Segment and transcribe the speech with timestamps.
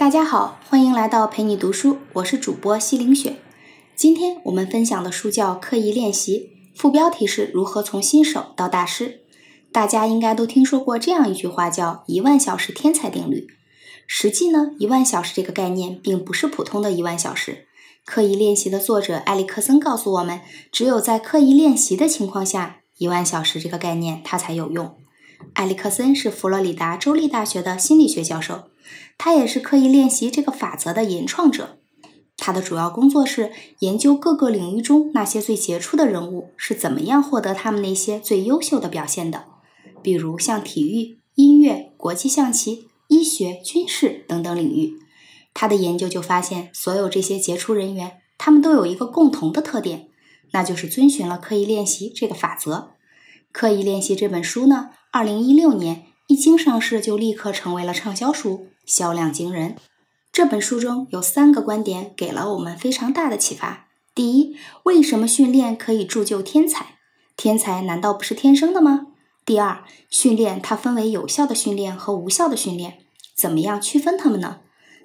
[0.00, 3.36] 大家好，欢迎来到陪你读书，我是主播西凌雪。
[3.94, 6.38] 今天我们分享的书叫《刻意练习》，
[6.80, 9.20] 副标题是如何从新手到大师。
[9.70, 13.46] 大家应该都听说过这样一句话，叫“一万小时天才定律”。
[14.08, 17.66] 实际呢，一万小时这个概念并不是普通的一万小时。
[18.06, 20.40] 刻意练习的作者埃里克森告诉我们，
[20.72, 24.96] 只有在刻意练习的情况下，一万小时这个概念它才有用。
[25.56, 28.62] 埃里克森是佛罗里达州立大学的心理学教授。
[29.18, 31.78] 他也是刻意练习这个法则的原创者。
[32.36, 39.44] 他的主要工作是研究各个领域中那些最杰出的人物是怎么样获得他们那些最优秀的表现的，
[40.02, 44.94] 比如像体育、音乐、国际象棋、医学、军事等等领域。
[45.52, 50.08] 他的研究就发现，所有这些杰出人员，他们都有一个共同的特点，
[50.52, 52.92] 那就是遵循了刻意练习这个法则。
[53.52, 58.68] 刻意练习这本书呢，二零一六年一经上市就立刻成为了畅销书。
[58.90, 59.76] 销量惊人。
[60.32, 63.86] 这本书中有三个观点给了我们非常大的启发。
[64.14, 66.98] 第一，为什么训练可以铸就天才？
[67.36, 69.06] 天才难道不是天生的吗？
[69.46, 72.98] 第二，训练它分为有效的训练和无效的训练，
[73.36, 74.60] 怎么样区分它们呢？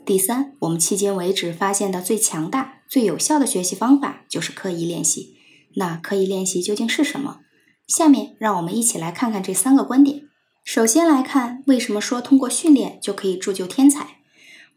[0.06, 5.38] 第三，我们迄今为止发现的最强大、最有效的学习方法就是刻意练习。
[5.76, 7.40] 那刻意练习究竟是什么？
[7.88, 10.24] 下面让我们一起来看看这三个观点。
[10.66, 14.18] 首先来看，为什么说通过训练就可以铸就天才？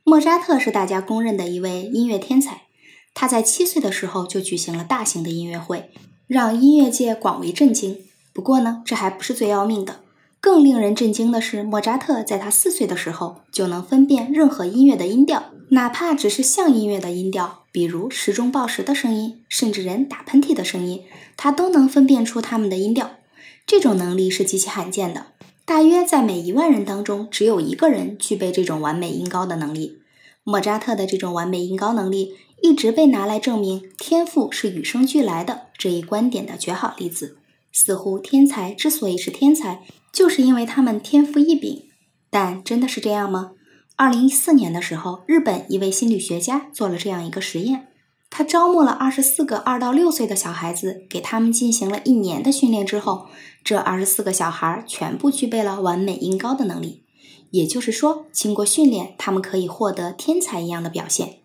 [0.05, 2.65] 莫扎特是大家公认的一位音乐天才，
[3.15, 5.91] 他在七岁的时候就举行了大型的音乐会，
[6.27, 8.03] 让音乐界广为震惊。
[8.35, 10.01] 不过呢，这还不是最要命的，
[10.43, 21.05] 更令人震惊的是，莫扎特在他四岁的时候就能分辨任何音乐的音调，哪怕只是像音乐的音调，比如时钟报时的声音，甚至人打喷嚏的声音，
[21.39, 23.13] 他都能分辨出他们的音调。
[23.67, 25.29] 这种能力是极其罕见的。
[25.69, 29.99] 大约在每一万人当中，只有一个人具备这种完美音高的能力。
[30.43, 37.37] 莫扎特的这种完美音高能力，一直被拿来证明天赋是与生俱来的这一观点的绝好例子。
[37.71, 41.91] 似乎天才之所以是天才，就是因为他们天赋异禀。
[42.31, 43.51] 但真的是这样吗？
[43.97, 47.88] 二零一四年的时候，日本一位心理学家做了这样一个实验。
[48.31, 53.27] 他招募了二十四个二到六岁的小孩子，给他们进行了一年的训练之后，
[53.65, 57.05] 这二十四个小孩全部具备了完美音高的能力。
[57.51, 61.39] 也就是说，经过训练，他们可以获得天才一样的表现。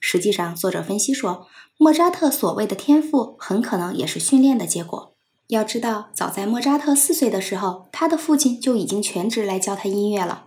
[0.00, 5.14] 实际上，作者分析说，莫扎特所谓的天赋很可能也是训练的结果。
[5.48, 10.44] 要知道，早在莫扎特四岁的时候，他的父亲就已经全职来教他音乐了。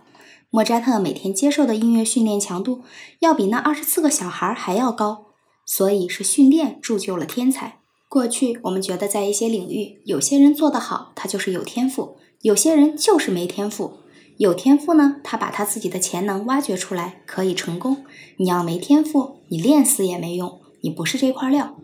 [0.48, 2.80] 莫扎特每天接受的音乐训练强度，
[3.18, 5.26] 要比那二十四个小孩还要高。
[5.74, 7.78] 所以是训练铸就了天才。
[8.06, 14.00] 过去我们觉得在一些领域，有些人做得好，他就是有天赋；有些人就是没天赋。
[14.36, 18.04] 有天赋呢，他把他自己的潜能挖掘出来，可以成功。
[18.36, 21.78] 你要没天赋，你练死也没用，你不是这块料。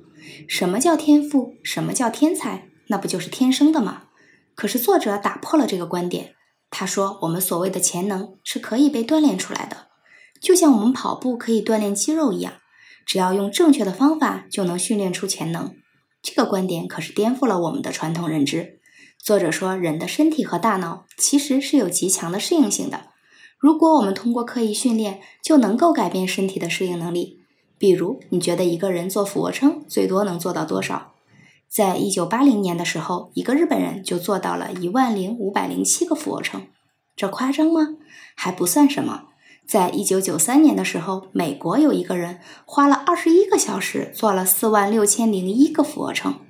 [0.46, 1.54] 什么叫天赋？
[1.62, 2.68] 什么叫天才？
[2.88, 4.02] 那不就是天生的吗？
[4.54, 6.34] 可是作者打破了这个观点，
[6.68, 9.86] 他说我们所谓的潜能是可以被锻炼出来的，
[10.42, 12.52] 就像我们跑步可以锻炼肌肉一样。
[13.08, 15.74] 只要用正确的方法，就能训练出潜能。
[16.20, 18.80] 这个观点可是颠覆了我们的传统认知。
[19.18, 23.06] 作者说，人的身体和大脑其实是有极强的适应性的。
[23.56, 27.38] 如果我们通过刻意训练，就能够改变身体的适应能力。
[27.78, 31.14] 比如，你觉得一个人做俯卧撑最多能做到多少？
[31.66, 36.66] 在一九八零年的时候，一个日本人就做到了一万零五百零七个俯卧撑。
[37.16, 37.96] 这夸张吗？
[38.36, 39.27] 还不算什么。
[39.68, 46.40] 在一九九三年的时候，美国有一个人花了二十一个小时做了四万六千零一个俯卧撑。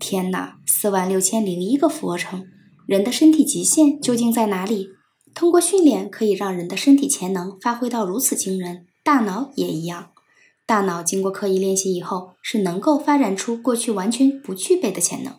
[0.00, 2.46] 天哪，四万六千零一个俯卧撑！
[2.86, 4.88] 人的身体极限究竟在哪里？
[5.34, 10.08] 通过训练可以让人的身体潜能发挥到如此惊人，大脑也一样。
[10.64, 15.34] 大脑经过刻意练习以后，是能够发展出过去完全不具备的潜能。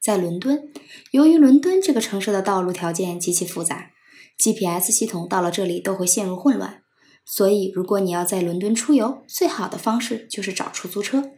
[0.00, 0.68] 在伦敦，
[1.12, 3.92] 由于伦敦这个城市的道路条件极其复杂。
[4.38, 6.82] GPS 系统到了这里都会陷入混乱，
[7.24, 11.30] 所以如果你要在伦敦出游，最好的方式就是找出租车。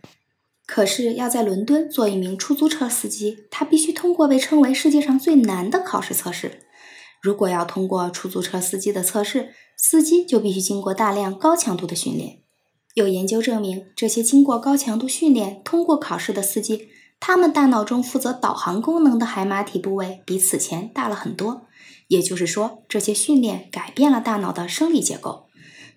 [0.67, 6.63] 可是要在伦敦做一名出租车司机，他必须通过被称为世界上最难的考试测试。
[7.23, 12.41] 如果要通过出租车司机的测试，司机就必须经过大量高强度的训练。
[12.95, 16.89] 有研究证明，这些经过高强度训练、通过考试的司机，
[17.21, 21.66] 他们大脑中负责导航功能的海马体部位比此前大了很多。
[22.09, 25.47] 也就是说，这些训练改变了大脑的生理结构。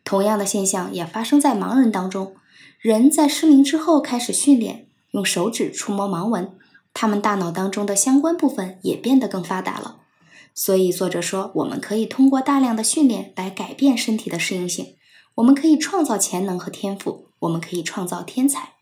[0.03, 2.35] 同样的现象也发生在盲人当中。
[2.79, 6.51] 人在失明之后开始训练，用手指触摸盲文，
[6.93, 9.97] 他们大脑当中的相关部分也变得更发达了。
[10.55, 14.95] 所以作者说，我们可以通过大量的训练来改变身体的适应性。
[15.35, 18.73] 我们可以创造潜能和天赋，我们可以创造天才。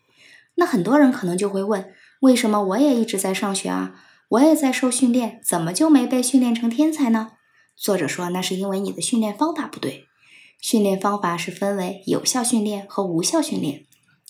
[0.54, 3.94] 那很多人可能就会问：为什么我也一直在上学啊？
[4.28, 7.32] 我也在受训练，怎么就没被训练成天才呢？
[7.74, 10.04] 作者说，那是因为你的训练方法不对。
[10.60, 13.86] 训练方法是分为有效训练和无效训练。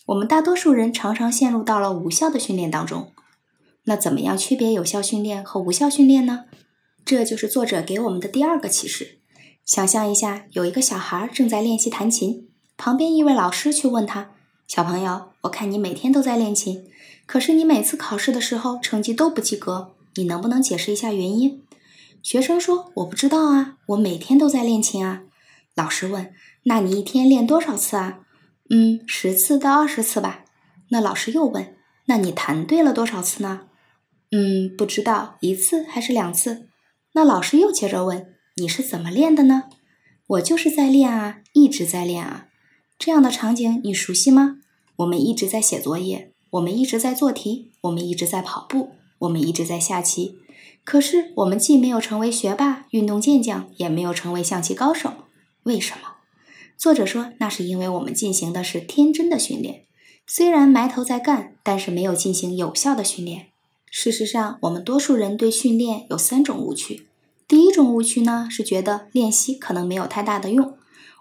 [0.07, 3.13] 我们大多数人常常陷入到了无效的训练当中。
[3.85, 6.45] 那怎么样区别有效训练和无效训练呢？
[7.05, 9.19] 这就是作者给我们的第二个启示。
[9.65, 14.31] 想象一下，有一个小孩正在练习弹琴，旁边一位老师去问他
[14.69, 16.87] ：“小朋友，我看你每天都在练琴，
[17.29, 21.63] 可是你每次考试的时候成绩都不及格，你能不能解释一下原因？”
[22.25, 25.25] 学生说：“我不知道啊，我每天都在练琴啊。”
[25.77, 26.33] 老师问
[26.65, 28.21] ：“那你一天练多少次啊
[28.71, 30.47] ？”“嗯，十次到二十次吧。”
[30.89, 31.77] 那老师又问
[32.09, 33.67] ：“那你弹对了多少次呢？”
[34.33, 36.67] 嗯，不知道一次还是两次。
[37.13, 39.65] 那老师又接着问：“你是怎么练的呢？”
[40.27, 42.47] 我就是在练啊，一直在练啊。
[42.99, 44.57] 这样的场景你熟悉吗？
[44.97, 50.39] 我们一直在写作业，我们一直在做题，我们一直在跑步，我们一直在下棋。
[50.85, 55.13] 可是我们既没有成为学霸、运动健将，也没有成为象棋高手。
[55.65, 56.17] 为什么？
[56.79, 59.85] 作者说，那是因为我们进行的是天真的训练，
[60.27, 63.49] 虽然埋头在干，但是没有进行有效的训练。
[63.91, 67.07] 事实上，我们多数人对训练有三种误区。
[67.47, 70.75] 第一种误区呢，是觉得练习可能没有太大的用，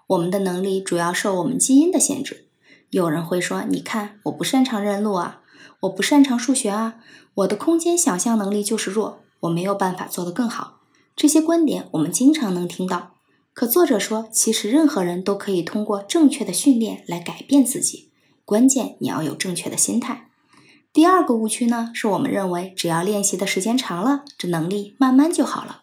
[0.06, 2.47] 我们的能力主要受我们基因的限制。
[2.90, 5.42] 有人会说：“你看，我不擅长认路啊，
[5.80, 6.96] 我不擅长数学啊，
[7.34, 10.80] 我的空间想象能力就是弱，我没有办法做得更好。”
[11.14, 13.14] 这些观点我们经常能听到。
[13.52, 18.10] 可作者说，其实任何人都可以通过正确的训练来改变自己，
[18.44, 20.30] 关键你要有正确的心态。
[20.92, 25.82] 第二个误区呢，是我们认为只要练习的时间长了，这能力慢慢就好了。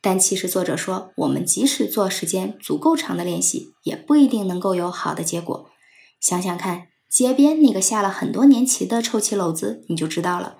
[0.00, 5.70] 但其实作者说，我们即使做时间足够长的练习，也不一定能够有好的结果。
[6.24, 10.56] 想想看，街边那个下了很多年棋的臭棋篓子，你就知道了。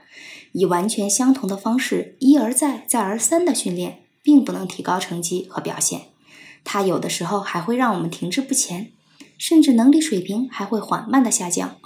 [0.53, 6.03] 以完全相同的方式一而再、再而三的训练，并不能提高成绩和表现。
[6.65, 8.93] 它有的时候还会让我们停滞不前，
[9.39, 11.79] 甚至能力水平还会缓慢的下降。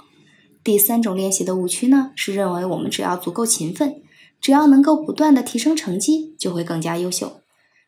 [0.61, 4.01] 第三种练习的误区呢，是认为我们只要足够勤奋，
[4.41, 7.39] 只要能够不断的提升成绩，就会更加优秀。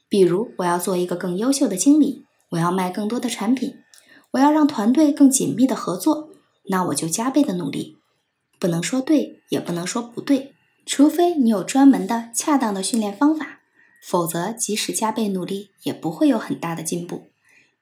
[0.08, 3.76] 比如，我要做一个更优秀的经理，我要卖更多的产品，
[4.32, 6.30] 我要让团队更紧密的合作，
[6.66, 7.98] 那我就加倍的努力。
[8.60, 10.54] 不能说对，也不能说不对，
[10.86, 13.60] 除非你有专门的、恰当的训练方法，
[14.04, 17.28] 否则即使加倍努力，也不会有很大的进步。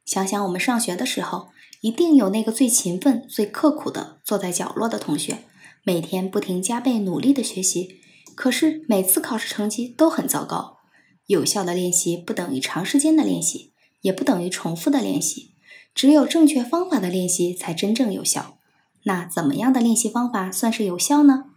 [0.05, 1.49] 想想我们上学的时候。
[1.81, 5.45] 一定有那个最勤奋、最刻苦的坐在角落的同学，
[5.85, 8.01] 每天不停加倍努力的学习，
[8.35, 10.79] 可是每次考试成绩都很糟糕。
[11.27, 13.71] 有效的练习不等于长时间的练习，
[14.01, 15.51] 也不等于重复的练习，
[15.99, 18.57] 只有正确方法的练习才真正有效。
[19.03, 21.47] 那怎么样的练习方法算是有效呢？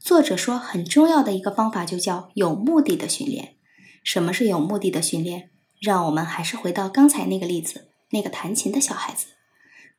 [0.00, 3.54] 作者说，很重要的一个方法就叫有目的的训练。
[4.02, 5.50] 什么是有目的的训练？
[5.80, 9.26] 让我们还是回到刚才那个例子，那个弹琴的小孩子。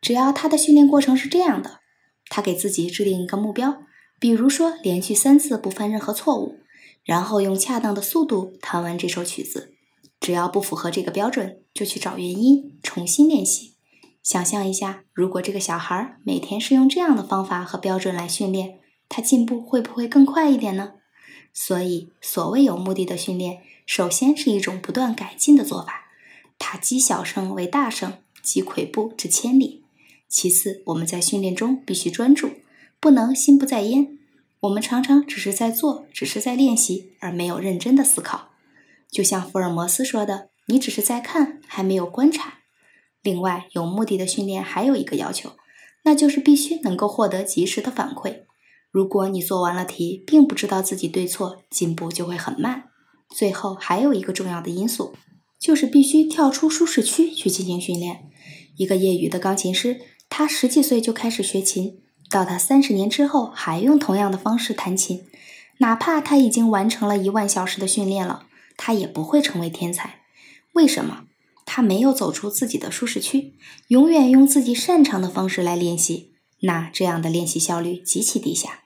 [0.01, 1.79] 只要他的训练过程是这样的，
[2.27, 3.83] 他给自己制定一个目标，
[4.19, 6.57] 比如说连续三次不犯任何错误，
[7.05, 9.71] 然后用恰当的速度弹完这首曲子。
[10.19, 13.72] 只要不符合这个标准，就去找原因，重新练习。
[14.23, 20.93] 想象一下，如果这个小孩每天是用这样的方法和标准来训练，他进步会不会更快一点呢？
[21.53, 26.05] 所以，所谓有目的的训练，首先是一种不断改进的做法，
[26.57, 29.83] 它积小胜为大胜，积跬步至千里。
[30.29, 32.49] 其次，我们在训练中必须专注，
[32.99, 34.17] 不能心不在焉。
[34.61, 38.53] 我们常常只是在做，只是在练习，而没有认真的思考。
[39.11, 42.59] 就像福尔摩斯说的：“你只是在看，还没有观察。”
[43.23, 45.53] 另外，有目的的训练还有一个要求，
[46.03, 48.43] 那就是必须能够获得及时的反馈。
[48.91, 52.89] 如果你做完了题，并不知道自己对错，进步就会很慢。
[53.29, 55.15] 最后，还有一个重要的因素，
[55.59, 58.29] 就是必须跳出舒适区去进行训练。
[58.75, 60.01] 一个业余的钢琴师。
[60.35, 65.25] 他十几岁就开始学琴，到他三十年之后还用同样的方式弹琴，
[65.77, 70.21] 哪怕他已经完成了一万小时的训练了，他也不会成为天才。
[70.71, 71.25] 为什么？
[71.65, 73.55] 他没有走出自己的舒适区，
[73.87, 78.81] 永远用自己擅长的方式来练习，那这样的练习效率极其低下。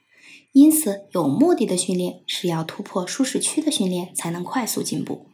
[0.54, 5.28] 因此，有目的的训练是要突破舒适区的训练才能快速进步。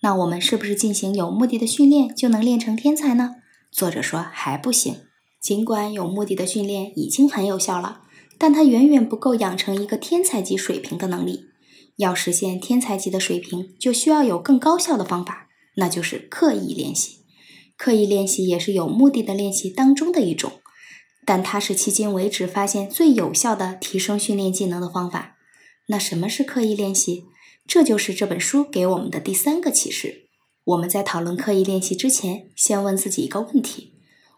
[0.00, 3.36] 那我们是不是进行有目的的训练就能练成天才呢？
[3.70, 4.96] 作者说还不行。
[5.40, 8.00] 尽管有目的的训练已经很有效了，
[8.38, 11.46] 但它远远不够养成一个天才级水平的能力。
[11.96, 15.43] 要实现天才级的水平，就需要有更高效的方法，
[15.76, 17.18] 那就是刻意练习。
[17.76, 20.60] 刻意练习也是有目的的练习当中的一种，
[21.26, 25.36] 但它是迄今为止发现最有效的提升训练技能的方法。
[25.88, 27.24] 那什么是刻意练习？
[27.66, 30.28] 这就是这本书给我们的第三个启示。
[30.64, 33.94] 我们在讨论刻意练习之前，先问自己一个问题：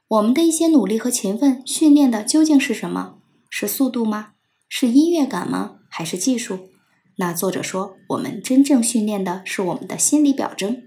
[0.09, 3.19] 我们的一些努力和勤奋训练的究竟是什么？
[3.51, 4.33] 是速度吗？
[4.69, 5.77] 是音乐感吗？
[5.89, 6.71] 还是技术？
[7.19, 10.86] 那作者说，我们真正训练的是我们的心理表征。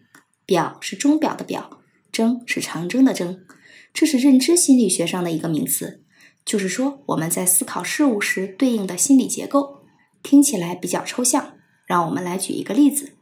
[0.50, 1.80] 表是钟表的表，
[2.12, 3.46] 征是长征的征。
[3.94, 6.02] 这是认知心理学上的一个名词，
[6.44, 9.84] 就是说我们在思考事物时对应的心理结构。
[10.24, 11.54] 听起来比较抽象，
[11.86, 13.14] 让我们来举一个例子。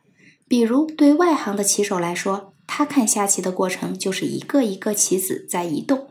[0.48, 6.08] 比如，对外行的棋手来说，他看下棋的过程就是一个一个棋子在移动。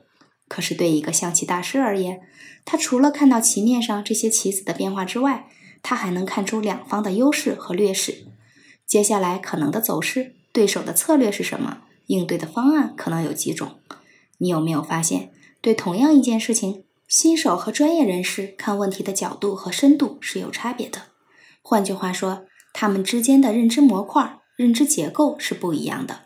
[0.48, 2.20] 可是，对一个象棋大师而言，
[2.66, 5.48] 他除了看到棋面上这些棋子的变化之外，
[5.82, 8.26] 他还能看出两方的优势和劣势，
[8.86, 13.72] 接下来可能的走势，对手的策略是什么，应对的方案可能有几种。
[14.38, 16.82] 你有没有发现，对同样一件事情？
[17.06, 21.02] 新手和专业人士看问题的角度和深度是有差别的。
[21.60, 26.20] 换句话说，他们之间的认知模块、认知结构是不一样的，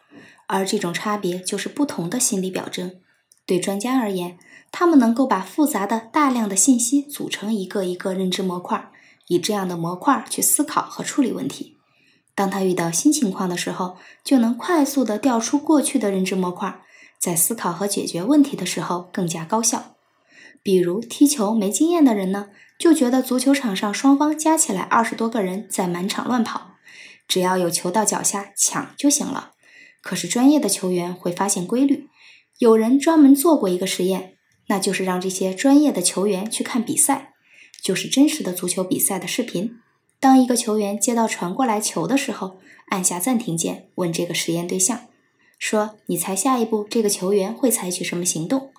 [0.46, 2.92] 而这种差别就是不同的心理表征。
[3.44, 4.38] 对专家而言，
[4.70, 8.92] 他们能够把复杂的大量的信息组成一个一个认知模块，
[9.26, 11.78] 以这样的模块去思考和处理问题。
[12.40, 16.80] 当他遇到新情况的时候，就能快速地调出过去的认知模块，
[17.18, 19.96] 在思考和解决问题的时候更加高效。
[20.62, 26.76] 比如踢球没经验的人呢，就觉得足球场上双方加起来二十多个人在满场乱跑，
[27.28, 29.50] 只要有球到脚下抢就行了。
[30.00, 32.08] 可是专业的球员会发现规律，
[32.56, 34.36] 有人专门做过一个实验，
[34.68, 37.34] 那就是让这些专业的球员去看比赛，
[37.82, 39.76] 就是真实的足球比赛的视频。
[40.20, 42.58] 当一个球员接到传过来球的时候，
[42.90, 45.06] 按下暂停键，问这个实验对象
[45.58, 48.70] 说：“你猜下一步这个球员会采取什么行动？”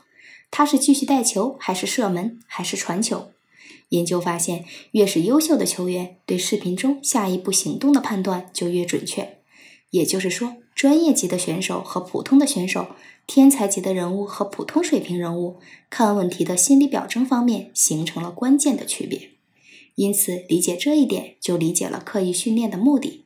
[0.51, 3.31] 他是继续带球，还是射门，还是传球？
[3.89, 9.39] 研究发现，越是优秀的球员，对视频中下一步行动的判断就越准确。
[9.89, 12.87] 也就是说，专业级的选手和普通的选手，
[13.25, 15.57] 天才级的人物和普通水平人物，
[15.89, 19.30] 看问题的心理表征方面形成了关键的区别。
[19.95, 23.25] 因此，理解这一点，就理解了刻意训练的目的。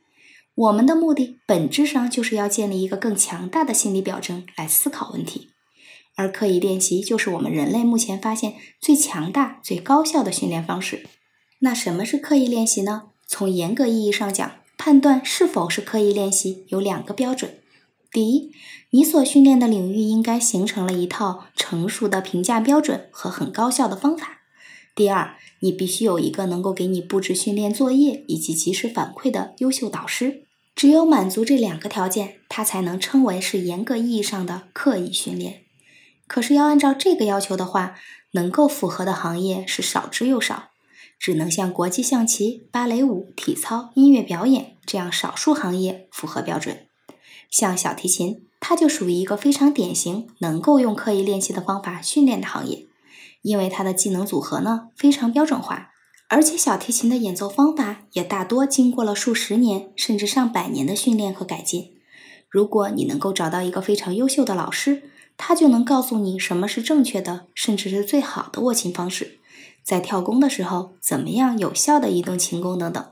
[0.54, 5.50] 我们的目的本质上就是要建立一个更强大的心理表征来思考问题。
[6.14, 11.06] 而刻意练习就是我们人类目前发现最强大、最高效的训练方式。
[11.60, 13.10] 那什么是刻意练习呢？
[13.26, 17.58] 从严格意义上讲，判断是否是刻意练习有两个标准：
[18.10, 18.50] 第一，
[18.90, 24.26] 你所训练的领域应该形成了一套成熟的评价标准和很高效的方法；
[24.94, 30.42] 第二，你必须有一个能够给你布置训练作业以及及时反馈的优秀导师。
[30.74, 35.62] 只有满足这两个条件，它才能称为是严格意义上的刻意训练。
[36.26, 37.94] 可是要按照这个要求的话，
[38.32, 40.70] 能够符合的行业是少之又少，
[41.18, 46.86] 只能像国际象棋、芭蕾舞、体操、音乐表演这样少数行业符合标准。
[47.48, 52.84] 像小提琴，它就属于一个非常典型能够用刻意练习的方法训练的行业，
[53.46, 55.90] 因为它的技能组合呢非常标准化，
[56.28, 61.92] 而且小提琴的演奏方法也大多经过了数十年甚至上百年的训练和改进。
[62.48, 69.38] 如果你能够找到一个非常优秀的老师，他就能告诉你什么是正确的，甚至是最好的握琴方式，
[69.84, 73.06] 在跳弓的时候怎么样有效的移动琴弓等等。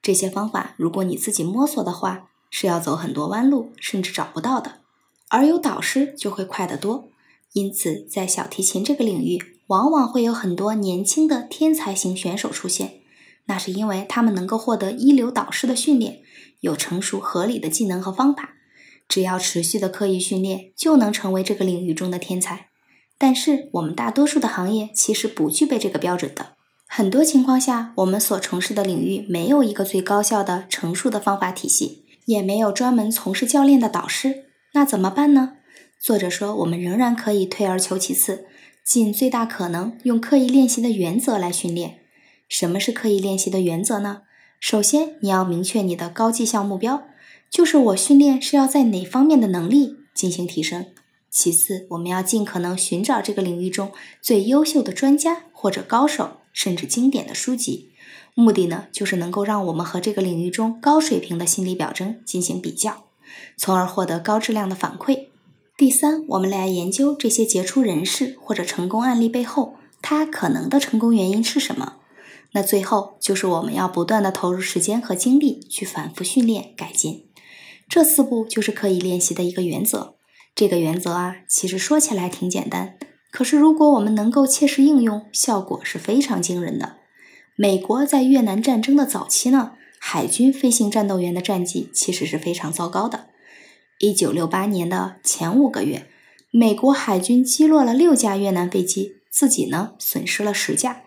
[0.00, 4.82] 这些方法，如果你自己摸索的话，是要走很多弯路，甚至找不到的。
[5.30, 7.08] 而有导师就会快得多。
[7.54, 13.00] 因此，在小提琴这个领域，往往会有很多年轻的天才型选手出现。
[13.46, 16.20] 那是因为他们能够获得一流导师的训练，
[16.60, 18.54] 有成熟合理的技能和方法。
[19.06, 22.68] 只要持续的刻意训练，就能成为这个领域中的天才。
[23.18, 26.54] 但是，我们大多数的行业其实不具备这个标准的。
[26.86, 34.46] 很多情况下，我们所从事的领域没有一个最高效的、成熟的方法体系，也没有专门从事教练的导师。
[34.72, 35.58] 那怎么办呢？
[36.00, 38.46] 作者说，我们仍然可以退而求其次，
[38.84, 42.00] 尽最大可能用刻意练习的原则来训练。
[42.50, 44.22] 什么是刻意练习的原则呢？
[44.60, 47.04] 首先，你要明确你的高绩效目标。
[47.50, 50.86] 就是我训练是要在哪方面的能力进行提升。
[51.30, 57.90] 其次，我们要尽可能寻找这个领域中最优秀的专家或者高手，甚至经典的书籍。
[58.34, 63.04] 目的呢，就是能够让我们和这个领域中高水平的心理表征进行比较，
[63.56, 65.28] 从而获得高质量的反馈。
[65.76, 71.96] 第三，我们来研究这些杰出人士或者成功案例背后，他可能的成功原因是什么。
[72.52, 77.26] 那最后就是我们要不断的投入时间和精力去反复训练改进。
[77.88, 80.14] 这四步就是刻意练习的一个原则。
[80.54, 82.96] 这个原则啊，其实说起来挺简单，
[83.32, 86.98] 可是如果我们能够切实应用，效果是非常惊人的。
[87.56, 93.30] 美国在越南战争的早期呢，海军飞行战斗员的战绩其实是非常糟糕的。
[94.04, 96.06] 一九六八年的前五个月，
[96.50, 101.04] 美国海军击落了六架越南飞机，自己呢损失了十架，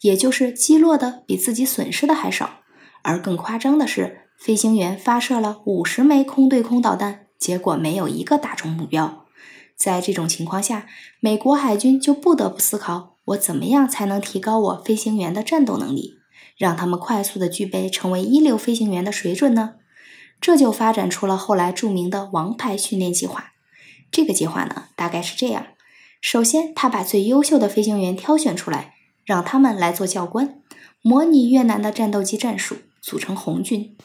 [0.00, 2.60] 也就是击落的比自己损失的还少。
[3.02, 7.26] 而更夸张的是，飞行员发射了五十枚空对空导弹。
[7.38, 9.26] 结果没有一个打中目标，
[9.76, 10.86] 在这种情况下，
[11.20, 16.14] 美国海军就不得不思考：我怎么样才能提高我飞行员的战斗能力，
[16.56, 19.74] 让他们快速的具备成为一流飞行员的水准呢？
[20.40, 23.52] 这就发展出了后来著名的“王牌训练计划”。
[24.10, 25.66] 这个计划呢，大概是这样：
[26.20, 30.60] 首先，他把最优秀的飞行员挑选出来，让他们来做教官，
[31.02, 33.96] 模拟越南的战斗机战术，组成红军。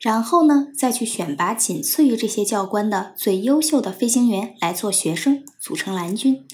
[0.00, 6.44] 然后呢，再去选拔仅次于这些教官的最优秀的飞行员来做学生，组成蓝军。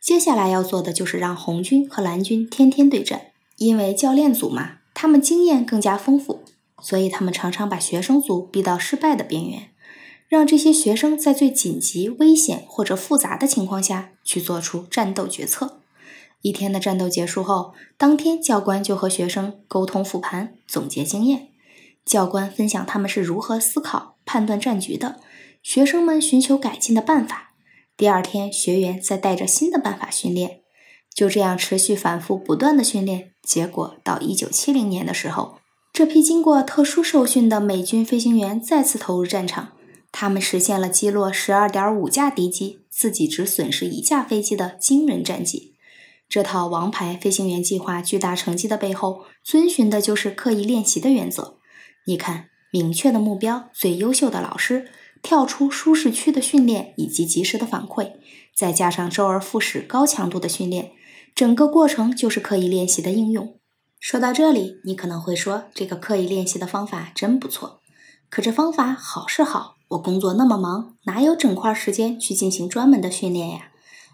[0.00, 3.26] 接下来要做的就是让红军和蓝军天天对战，
[3.58, 6.42] 因为教练组嘛，他们经验更加丰富，
[6.80, 9.70] 所以他们常常把学生组逼到失败的边缘，
[10.28, 15.80] 让这些学生在最紧急、危险或者复杂的情况下去做出战斗决策。
[16.42, 21.48] 一天的战斗结束后，当天教官就和学生沟通复盘，总结经验。
[22.06, 25.20] 教官分享他们是如何思考、判断战局的，
[25.62, 27.52] 学生们寻求改进的办法。
[27.96, 30.60] 第二天，学员再带着新的办法训练，
[31.14, 33.32] 就这样持续反复不断的训练。
[33.42, 35.59] 结果到一九七零年的时候，
[35.92, 39.72] 这批经过特殊受训的美军飞行员再次投入战场，
[40.12, 45.74] 他们实现了击落十二点五架敌机，自己只损失一架飞机的惊人战绩。
[46.28, 51.56] 这套王牌飞行员计划巨大成绩的背后，遵循的就是刻意练习的原则。
[52.06, 54.88] 你看，明确的目标、最优秀的老师、
[55.22, 58.12] 跳出舒适区的训练以及及时的反馈，
[58.54, 60.92] 再加上周而复始、高强度的训练，
[61.34, 63.59] 整个过程就是刻意练习的应用。
[64.00, 67.80] 说到这里，你可能会说，这个刻意练习的方法真不错。
[68.30, 73.72] 可这方法好是好，我工作那么忙，哪有整块时间去进行专门的训练呀？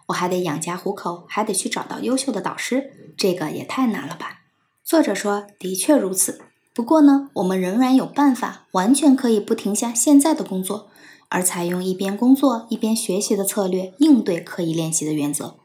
[0.08, 4.40] 我还得养家糊口，还得去找到优秀的导师，这个也太难了吧？
[4.84, 6.40] 作者说，的确如此。
[6.74, 10.88] 不过呢，我们仍然有办法，完全可以不停下现在的工作，
[11.28, 15.58] 而采用一边工作一边学习的策略应对刻意练习的原则。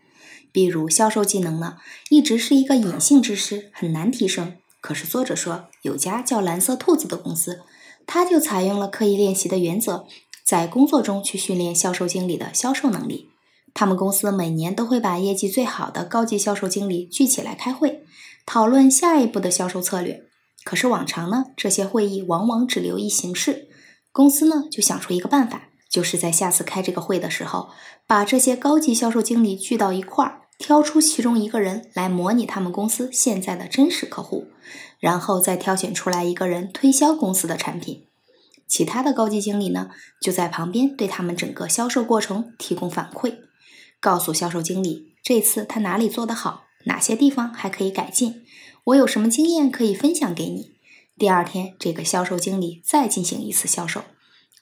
[0.51, 1.77] 比如销售技能呢，
[2.09, 4.57] 一直是一个隐性知识，很难提升。
[4.79, 7.61] 可是作者说，有家叫蓝色兔子的公司，
[8.05, 10.05] 他就采用了刻意练习的原则，
[10.43, 13.29] 在工作中去训练销售经理的销售能力。
[13.73, 18.03] 他们公司每年都会把业绩最好的高级销售经理聚起来开会，
[18.45, 20.25] 讨论下一步的销售策略。
[20.63, 23.69] 可是往常呢，这些会议往往只留一形式。
[24.11, 27.69] 公司呢就想出一个办法，就是在下次开这个会的时候，
[28.05, 34.47] 把这些高级销售经理聚到一块儿，挑出其中一个人来模拟他们公司现在的真实客户，
[34.99, 38.05] 然后再挑选出来一个人推销公司的产品。
[38.67, 39.89] 其他的高级经理呢
[40.21, 43.39] 就在旁边对他们整个销售过程提供反馈，
[43.99, 48.45] 告诉销售经理这次他哪里做得好，哪些地方还可以改进。
[48.85, 50.71] 我有什么经验可以分享给你？
[51.17, 54.03] 第二天，这个销售经理再进行一次销售，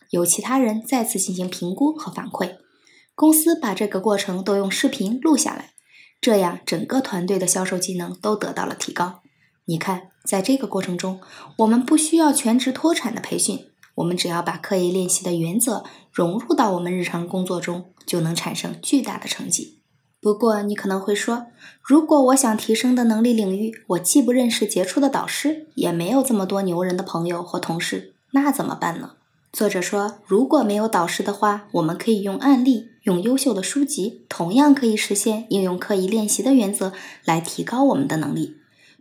[0.09, 2.55] 由其他人再次进行评估和反馈。
[3.13, 5.73] 公司把这个过程都用视频录下来，
[6.21, 9.21] 这样整个团队的销售技能都得到了提高。
[9.65, 11.21] 你看，在这个过程中，
[11.57, 19.79] 我们不需要全职脱产的培训，我们只要把刻意练习的原则融入到我们日常工作中，就能产生巨大的成绩。
[20.21, 21.45] 不过，你可能会说，
[21.81, 29.11] 如果我想提升的能力领域，我既不认识杰出的导师，也没有这么多牛人的朋友或同事，那怎么办呢？
[29.53, 38.57] 作者说，如果没有导师的话，我们可以用案例，用优秀的书籍，同样可以实现应用刻意练习的原则来提高我们的能力。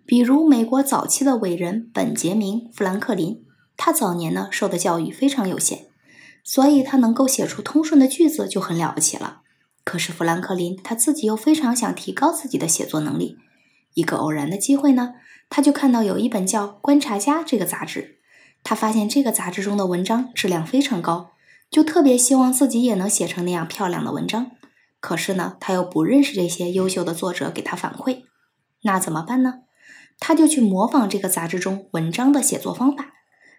[0.06, 3.44] 比如，美国早期的伟人本杰明·富兰克林，
[3.76, 5.86] 他早年呢受的教育非常有限，
[6.42, 9.42] 所以他能够写出通顺的句子就很了不起了。
[9.84, 13.36] 可是富兰克林他自己又非常想提高自己的写作能力。
[13.94, 15.14] 一个偶然的机会呢，
[15.50, 18.18] 他就看到有一本叫《观察家》这个杂志。
[18.62, 21.30] 他发现这个杂志中的文章质量非常高，
[21.70, 24.52] 就特别希望自己也能写成那样漂亮的文章。
[25.00, 28.22] 可是呢，他又不认识这些优秀的作者给他反馈，
[28.82, 29.60] 那怎么办呢？
[30.18, 33.12] 他就去模仿这个杂志中文章的写作方法。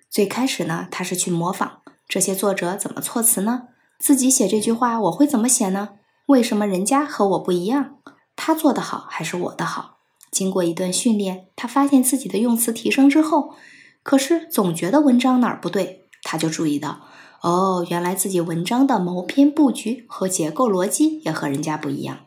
[0.10, 3.68] 最开始呢，他是去模仿这些作者怎么措辞呢？
[4.00, 5.90] 自己写这句话我会怎么写呢？
[6.26, 7.98] 为什么人家和我不一样？
[8.36, 10.00] 他做得好还是我的好？
[10.32, 13.56] 经过一段训练，他发现自己的用词提升之后，
[14.04, 17.08] 可是总觉得文章哪儿不对，他就注意到，
[17.42, 22.26] 哦，原来自己文章的谋篇布局和结构逻辑也和人家不一样。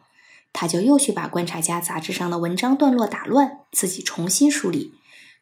[0.55, 4.93] 他就又去把《观察家》杂志上的文章段落打乱，自己重新梳理。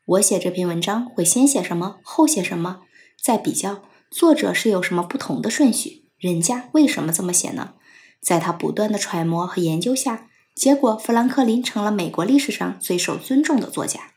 [0.06, 2.80] 我写这篇文章会先写什么，后写什么，
[3.20, 7.74] 再比较作者是有什么不同的顺序，人家为什么这么写呢？
[8.20, 14.10] 在他不断的揣摩和研究下，结果富兰克林成了美国历史上最受尊重的作家。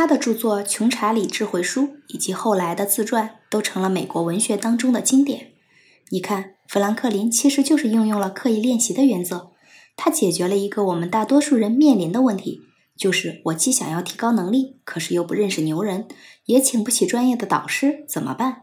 [0.00, 5.48] 他的著作《穷查理智慧书》以及后来的自传都成了美国文学当中的经典。
[6.08, 9.50] 你看，富兰克林其实就是应用了刻意练习的原则，
[9.98, 12.62] 他解决了一个我们大多数人面临的问题。
[12.96, 16.08] 就是我既想要提高能力，可是又不认识牛人，
[16.46, 18.62] 也请不起专业的导师，怎么办？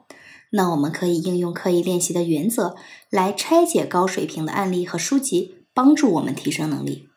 [0.53, 2.75] 那我们可以应用刻意练习的原则
[3.11, 7.09] 来拆解高水平的案例和书籍，帮助我们提升能力。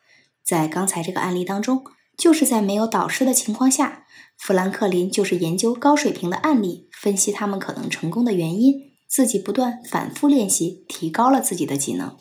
[0.44, 1.82] 在刚才这个案例当中，
[2.20, 4.04] 就是在没有导师的情况下，
[4.36, 8.74] 富兰克林就是研究高水平的案例，分析他们可能成功的原因，
[9.08, 12.14] 自己不断反复练习，提高了自己的技能。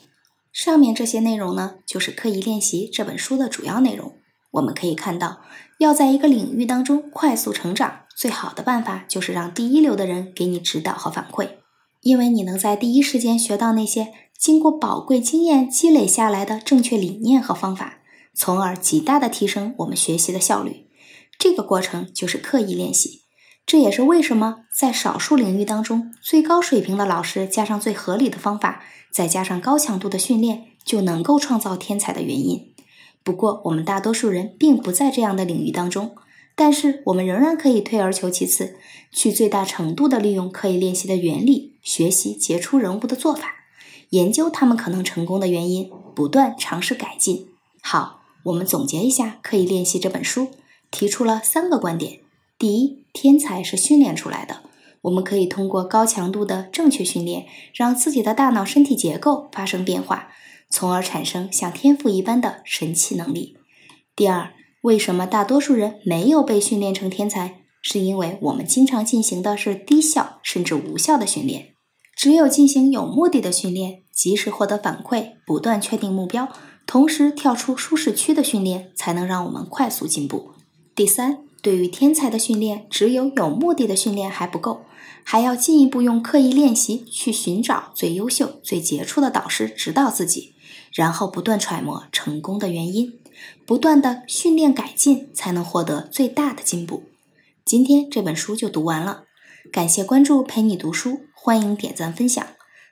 [0.53, 4.13] 上面这些内容呢，就是刻意练习这本书的主要内容。
[4.51, 5.41] 我们可以看到，
[5.79, 11.49] 要在一个领域当中快速成长，最好的办法就是让第一流的人给你指导和反馈，
[12.01, 17.98] 因为你能在第一时间学到那些经过宝贵经验积累下来的正确理念和方法，
[18.33, 20.87] 从而极大的提升我们学习的效率。
[21.37, 23.21] 这个过程就是刻意练习，
[23.65, 32.73] 这也是为什么在少数领域当中，最高水平的老师加上最合理的方法，再加上高强度的训练，就能够创造天才的原因。
[33.23, 36.15] 不过，我们大多数人并不在这样的领域当中，
[36.55, 38.75] 但是我们仍然可以退而求其次，
[39.11, 43.53] 去最大程度的利用刻意练习的原理，学习杰出人物的做法，
[44.09, 47.47] 研究他们可能成功的原因，不断尝试改进。
[47.81, 50.49] 好，我们总结一下《可以练习》这本书，
[50.89, 52.19] 提出了三个观点：
[52.57, 54.63] 第一，天才是训练出来的，
[55.01, 60.29] 我们可以通过高强度的正确训练，让自己的大脑身体结构发生变化。
[60.71, 63.57] 从而产生像天赋一般的神奇能力。
[64.15, 67.61] 第二，为什么大多数人没有被训练成天才？
[67.81, 71.73] 是因为我们经常进行的是低效甚至无效的训练。
[72.15, 76.49] 只有进行有目的的训练，及时获得反馈，不断确定目标，
[76.89, 80.53] 同时跳出舒适区的训练，才能让我们快速进步。
[80.95, 84.81] 第三，对于天才的训练，只有有目的的训练还不够，
[85.23, 90.55] 还要进一步用刻意练习去寻找最优秀、最杰出的导师指导自己。
[90.91, 93.19] 然后不断揣摩成功的原因，
[93.67, 97.03] 不断的训练改进，才能获得最大的进步。
[97.63, 99.25] 今天这本书就读完了，
[99.71, 102.43] 感谢关注陪你读书，欢迎点赞分享，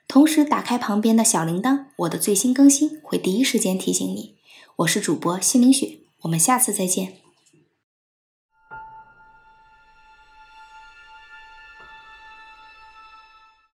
[0.08, 4.36] 同时打开旁边的小铃铛，我的最新更新会第一时间提醒你。
[4.76, 7.27] 我是主播心灵雪，我们下次再见。